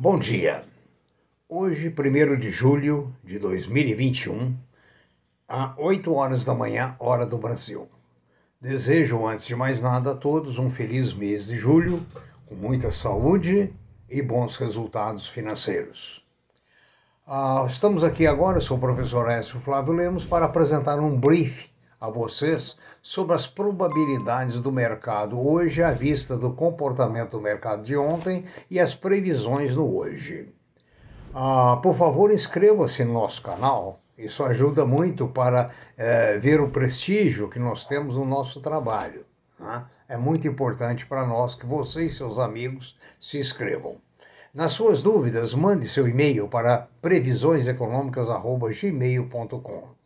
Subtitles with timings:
[0.00, 0.62] Bom dia.
[1.48, 4.56] Hoje, 1 de julho de 2021,
[5.48, 7.88] às 8 horas da manhã, hora do Brasil.
[8.60, 12.06] Desejo, antes de mais nada, a todos um feliz mês de julho,
[12.46, 13.74] com muita saúde
[14.08, 16.24] e bons resultados financeiros.
[17.26, 21.67] Ah, estamos aqui agora, sou o professor Écio Flávio Lemos, para apresentar um brief
[22.00, 27.96] a vocês sobre as probabilidades do mercado hoje à vista do comportamento do mercado de
[27.96, 30.48] ontem e as previsões no hoje.
[31.34, 34.00] Ah, por favor, inscreva-se no nosso canal.
[34.16, 39.24] Isso ajuda muito para é, ver o prestígio que nós temos no nosso trabalho.
[39.58, 39.84] Né?
[40.08, 43.96] É muito importante para nós que você e seus amigos se inscrevam.
[44.54, 49.97] Nas suas dúvidas, mande seu e-mail para previsioneseconômicas.gmail.com.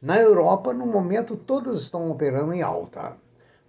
[0.00, 3.14] Na Europa, no momento, todas estão operando em alta.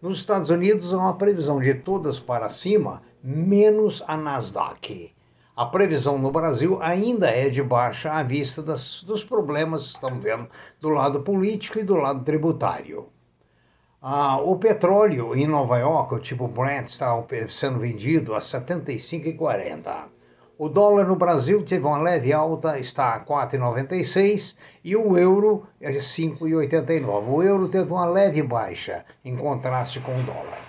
[0.01, 5.13] Nos Estados Unidos há uma previsão de todas para cima, menos a Nasdaq.
[5.53, 10.23] A previsão no Brasil ainda é de baixa à vista das, dos problemas que estamos
[10.23, 10.47] vendo
[10.79, 13.09] do lado político e do lado tributário.
[14.01, 20.05] Ah, o petróleo em Nova York, o tipo Brent, está sendo vendido a 75,40.
[20.61, 25.89] O dólar no Brasil teve uma leve alta, está a 4,96 e o euro é
[25.89, 27.29] 5,89.
[27.29, 30.59] O euro teve uma leve baixa, em contraste com o dólar.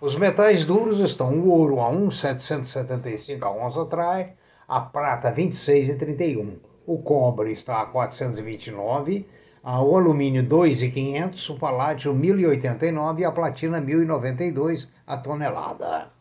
[0.00, 4.34] Os metais duros estão o ouro a 1,775 a onça trai,
[4.68, 6.52] a prata 26,31.
[6.86, 9.26] O cobre está a 429,
[9.64, 16.19] o alumínio 2,500, o paládio 1.089 e a platina 1.092 a tonelada.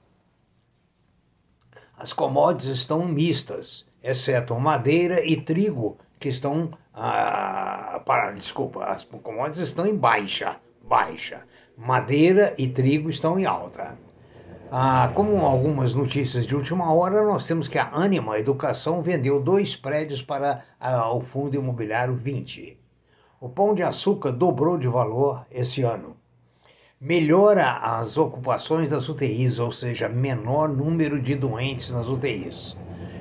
[1.99, 6.71] As commodities estão mistas, exceto madeira e trigo, que estão.
[6.93, 10.55] Ah, para, desculpa, as commodities estão em baixa.
[10.81, 11.41] Baixa.
[11.77, 13.97] Madeira e trigo estão em alta.
[14.71, 19.75] Ah, como algumas notícias de última hora, nós temos que a Anima Educação vendeu dois
[19.75, 22.79] prédios para ah, o Fundo Imobiliário 20.
[23.41, 26.15] O pão de açúcar dobrou de valor esse ano
[26.99, 32.75] melhora as ocupações das UTIs, ou seja, menor número de doentes nas UTIs.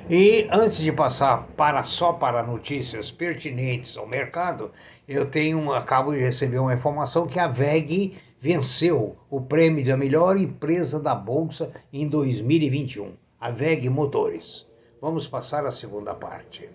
[0.09, 4.71] E antes de passar para só para notícias pertinentes ao mercado,
[5.07, 10.35] eu tenho acabo de receber uma informação que a VEG venceu o prêmio da melhor
[10.37, 14.67] empresa da bolsa em 2021, a VEG Motores.
[14.99, 16.69] Vamos passar à segunda parte.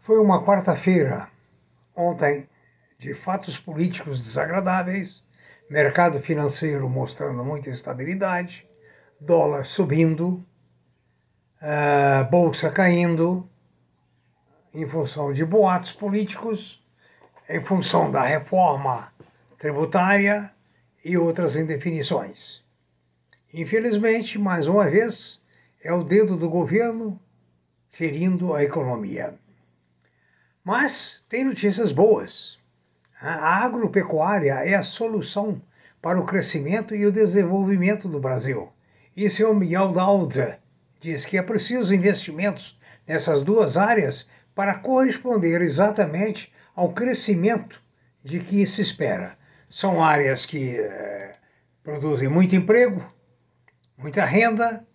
[0.00, 1.28] Foi uma quarta-feira,
[1.96, 2.46] ontem,
[3.04, 5.22] de fatos políticos desagradáveis,
[5.68, 8.66] mercado financeiro mostrando muita instabilidade,
[9.20, 10.42] dólar subindo,
[11.60, 13.46] uh, bolsa caindo,
[14.72, 16.82] em função de boatos políticos,
[17.46, 19.12] em função da reforma
[19.58, 20.50] tributária
[21.04, 22.64] e outras indefinições.
[23.52, 25.42] Infelizmente, mais uma vez,
[25.82, 27.20] é o dedo do governo
[27.90, 29.34] ferindo a economia.
[30.64, 32.63] Mas tem notícias boas.
[33.26, 35.58] A agropecuária é a solução
[36.02, 38.70] para o crescimento e o desenvolvimento do Brasil.
[39.16, 40.58] E seu Miguel Dalda
[41.00, 47.80] diz que é preciso investimentos nessas duas áreas para corresponder exatamente ao crescimento
[48.22, 49.38] de que se espera.
[49.70, 51.32] São áreas que é,
[51.82, 53.02] produzem muito emprego,
[53.96, 54.86] muita renda,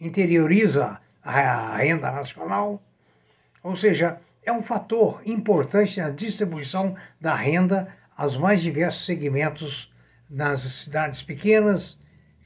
[0.00, 2.80] interioriza a renda nacional,
[3.64, 9.92] ou seja, é um fator importante na distribuição da renda aos mais diversos segmentos
[10.28, 11.98] nas cidades pequenas,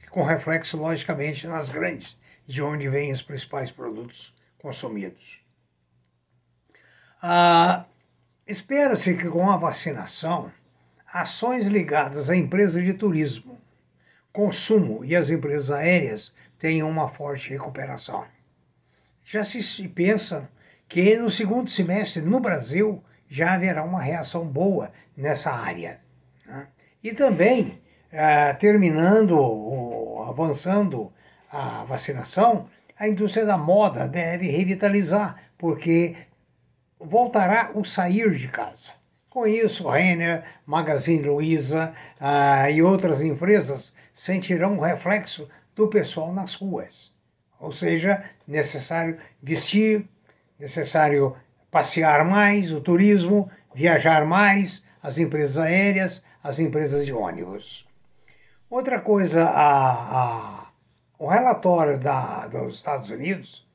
[0.09, 5.39] com reflexo, logicamente, nas grandes, de onde vêm os principais produtos consumidos.
[7.21, 7.85] Ah,
[8.49, 10.51] Espera-se que com a vacinação,
[11.13, 13.61] ações ligadas à empresa de turismo,
[14.33, 18.25] consumo e as empresas aéreas tenham uma forte recuperação.
[19.23, 20.49] Já se pensa
[20.89, 26.01] que no segundo semestre no Brasil já haverá uma reação boa nessa área.
[26.47, 26.67] Né?
[27.03, 27.79] E também,
[28.11, 29.37] ah, terminando,
[30.27, 31.13] avançando
[31.51, 36.15] a vacinação, a indústria da moda deve revitalizar, porque
[36.99, 38.93] voltará o sair de casa.
[39.29, 46.55] Com isso, Renner, Magazine Luiza ah, e outras empresas sentirão o reflexo do pessoal nas
[46.55, 47.13] ruas.
[47.59, 50.09] Ou seja, necessário vestir
[50.59, 51.35] necessário
[51.71, 57.87] passear mais, o turismo, viajar mais, as empresas aéreas, as empresas de ônibus.
[58.69, 60.67] Outra coisa, a, a,
[61.17, 63.67] o relatório da, dos Estados Unidos,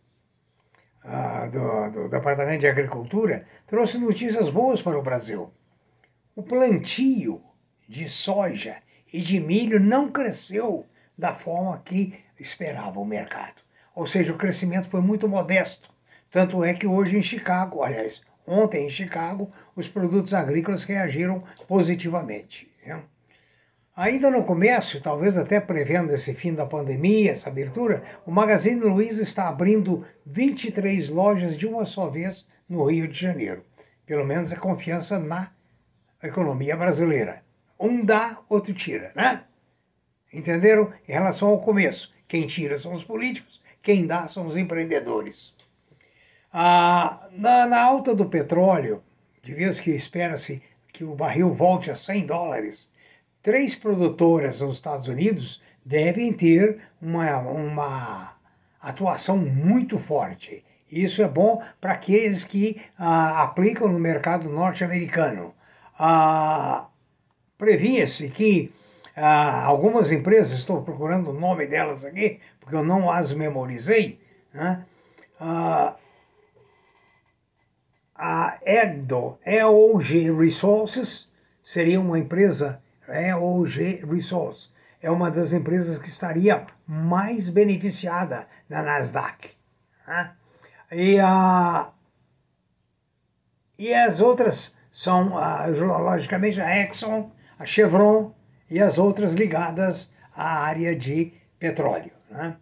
[1.02, 5.52] a, do, do Departamento de Agricultura, trouxe notícias boas para o Brasil.
[6.36, 7.42] O plantio
[7.88, 8.76] de soja
[9.12, 13.62] e de milho não cresceu da forma que esperava o mercado.
[13.94, 15.93] Ou seja, o crescimento foi muito modesto.
[16.34, 22.68] Tanto é que hoje em Chicago, aliás, ontem em Chicago, os produtos agrícolas reagiram positivamente.
[22.84, 23.00] Né?
[23.94, 29.22] Ainda no comércio, talvez até prevendo esse fim da pandemia, essa abertura, o Magazine Luiza
[29.22, 33.62] está abrindo 23 lojas de uma só vez no Rio de Janeiro.
[34.04, 35.52] Pelo menos é confiança na
[36.20, 37.44] economia brasileira.
[37.78, 39.44] Um dá, outro tira, né?
[40.32, 40.92] Entenderam?
[41.08, 45.53] Em relação ao começo, quem tira são os políticos, quem dá são os empreendedores.
[46.56, 49.02] Ah, na, na alta do petróleo,
[49.42, 50.62] de vez que espera-se
[50.92, 52.88] que o barril volte a 100 dólares,
[53.42, 58.36] três produtoras nos Estados Unidos devem ter uma, uma
[58.80, 60.64] atuação muito forte.
[60.88, 65.52] Isso é bom para aqueles que ah, aplicam no mercado norte-americano.
[65.98, 66.86] Ah,
[67.58, 68.72] Previa-se que
[69.16, 74.20] ah, algumas empresas, estou procurando o nome delas aqui, porque eu não as memorizei,
[74.52, 74.84] né?
[78.14, 81.28] A EGDO, EOG Resources,
[81.62, 84.72] seria uma empresa, EOG Resources,
[85.02, 89.50] é uma das empresas que estaria mais beneficiada na Nasdaq.
[90.06, 90.32] Né?
[90.92, 91.90] E, a,
[93.78, 95.34] e as outras são,
[96.04, 98.32] logicamente, a Exxon, a Chevron
[98.70, 102.12] e as outras ligadas à área de petróleo.
[102.30, 102.56] Né?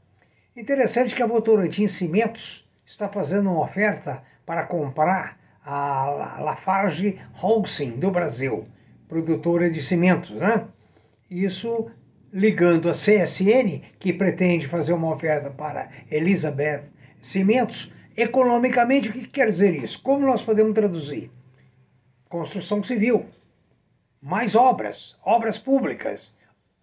[0.56, 8.10] Interessante que a Votorantim Cimentos está fazendo uma oferta para comprar a Lafarge Holcim do
[8.10, 8.66] Brasil,
[9.08, 10.66] produtora de cimentos, né?
[11.30, 11.90] Isso
[12.32, 16.84] ligando a CSN, que pretende fazer uma oferta para Elizabeth
[17.20, 20.00] Cimentos, economicamente, o que quer dizer isso?
[20.02, 21.30] Como nós podemos traduzir?
[22.28, 23.26] Construção civil,
[24.20, 26.34] mais obras, obras públicas,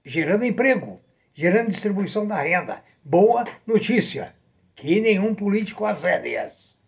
[0.06, 1.02] gerando emprego,
[1.34, 2.84] gerando distribuição da renda.
[3.04, 4.36] Boa notícia,
[4.76, 6.79] que nenhum político azédias.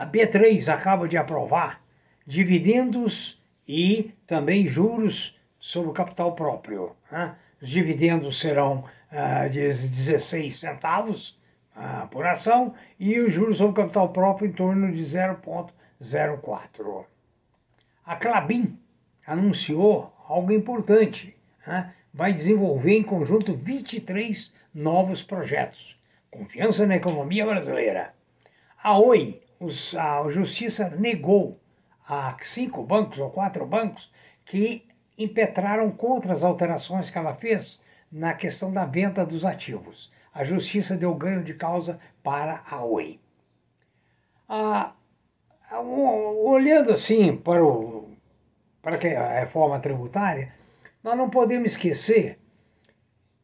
[0.00, 1.82] A B3 acaba de aprovar
[2.26, 3.38] dividendos
[3.68, 6.96] e também juros sobre o capital próprio.
[7.12, 7.36] Né?
[7.60, 8.82] Os dividendos serão
[9.12, 11.38] ah, de 16 centavos
[11.76, 17.04] ah, por ação e os juros sobre o capital próprio em torno de 0,04.
[18.06, 18.78] A Clabin
[19.26, 21.36] anunciou algo importante.
[21.66, 21.92] Né?
[22.14, 26.00] Vai desenvolver em conjunto 23 novos projetos.
[26.30, 28.14] Confiança na economia brasileira.
[28.82, 31.60] A Oi os, a justiça negou
[32.08, 34.10] a cinco bancos ou quatro bancos
[34.44, 34.84] que
[35.16, 37.80] impetraram contra as alterações que ela fez
[38.10, 40.10] na questão da venda dos ativos.
[40.32, 43.20] A justiça deu ganho de causa para a Oi.
[44.48, 44.94] Ah,
[45.78, 48.10] olhando assim para, o,
[48.82, 50.52] para a reforma tributária,
[51.04, 52.38] nós não podemos esquecer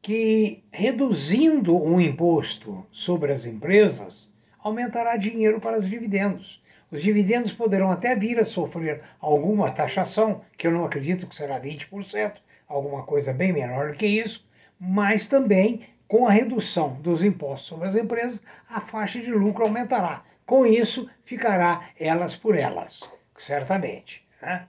[0.00, 4.32] que reduzindo o imposto sobre as empresas,
[4.66, 6.60] aumentará dinheiro para os dividendos.
[6.90, 11.60] Os dividendos poderão até vir a sofrer alguma taxação, que eu não acredito que será
[11.60, 12.34] 20%,
[12.66, 14.44] alguma coisa bem menor do que isso,
[14.78, 20.24] mas também com a redução dos impostos sobre as empresas, a faixa de lucro aumentará.
[20.44, 23.08] Com isso, ficará elas por elas,
[23.38, 24.24] certamente.
[24.42, 24.66] Né?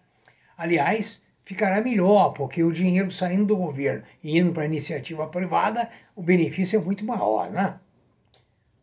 [0.56, 5.90] Aliás, ficará melhor, porque o dinheiro saindo do governo e indo para a iniciativa privada,
[6.16, 7.50] o benefício é muito maior.
[7.52, 7.80] Né?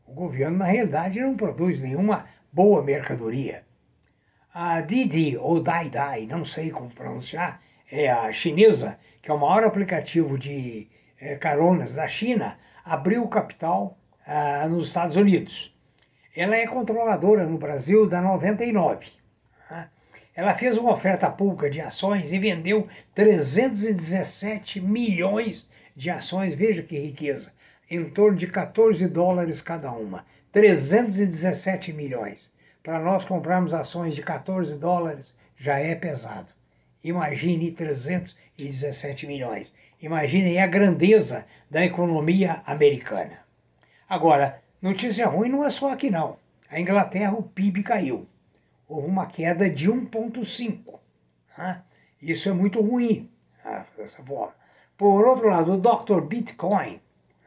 [0.07, 3.65] O governo, na realidade, não produz nenhuma boa mercadoria.
[4.53, 9.39] A Didi, ou Dai Dai, não sei como pronunciar, é a chinesa, que é o
[9.39, 10.89] maior aplicativo de
[11.21, 15.75] é, caronas da China, abriu capital ah, nos Estados Unidos.
[16.37, 19.07] Ela é controladora no Brasil da 99.
[19.71, 19.89] Né?
[20.35, 26.55] Ela fez uma oferta pública de ações e vendeu 317 milhões de ações.
[26.55, 27.53] Veja que riqueza
[27.95, 32.53] em torno de 14 dólares cada uma, 317 milhões.
[32.83, 36.53] Para nós comprarmos ações de 14 dólares já é pesado.
[37.03, 39.75] Imagine 317 milhões.
[40.01, 43.39] Imaginem a grandeza da economia americana.
[44.09, 46.37] Agora, notícia ruim não é só aqui não.
[46.71, 48.27] A Inglaterra, o PIB caiu.
[48.89, 50.99] Houve uma queda de 1,5.
[51.57, 51.83] Né?
[52.21, 53.31] Isso é muito ruim,
[54.23, 54.55] forma.
[54.97, 56.21] Por outro lado, o Dr.
[56.21, 57.01] Bitcoin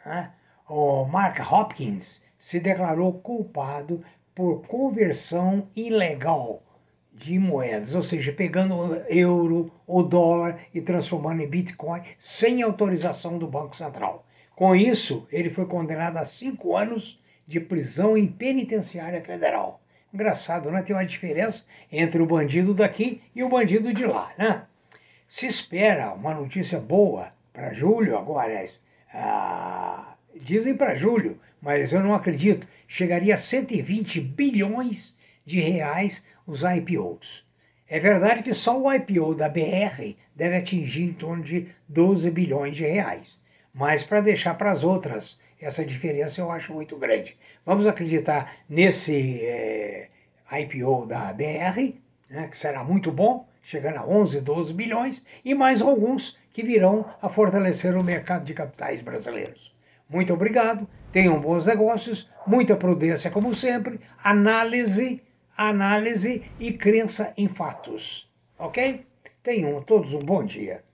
[0.08, 0.32] né?
[0.68, 4.04] O Mark Hopkins se declarou culpado
[4.36, 6.62] por conversão ilegal
[7.14, 13.48] de moedas, ou seja, pegando euro ou dólar e transformando em Bitcoin sem autorização do
[13.48, 14.26] Banco Central.
[14.56, 19.82] Com isso, ele foi condenado a cinco anos de prisão em penitenciária federal.
[20.14, 20.82] Engraçado, né?
[20.82, 24.64] Tem uma diferença entre o bandido daqui e o bandido de lá, né?
[25.28, 28.64] Se espera uma notícia boa para julho, agora,
[29.14, 36.64] ah, dizem para julho, mas eu não acredito, chegaria a 120 bilhões de reais os
[36.64, 37.46] IPOs.
[37.90, 42.76] É verdade que só o IPO da BR deve atingir em torno de 12 bilhões
[42.76, 43.42] de reais.
[43.74, 47.38] Mas para deixar para as outras, essa diferença eu acho muito grande.
[47.66, 50.10] Vamos acreditar nesse é,
[50.52, 51.96] eh, IPO da BR,
[52.30, 57.06] né, que será muito bom, chegando a 11, 12 bilhões, e mais alguns que virão
[57.22, 59.77] a fortalecer o mercado de capitais brasileiros.
[60.10, 65.22] Muito obrigado, tenham bons negócios, muita prudência como sempre, análise,
[65.56, 68.30] análise e crença em fatos.
[68.58, 69.06] Ok?
[69.44, 70.87] Tenham todos um bom dia.